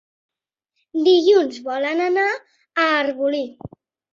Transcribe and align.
Dilluns 1.09 1.61
volen 1.69 2.01
anar 2.09 2.27
a 2.31 2.87
Arbolí. 2.97 3.47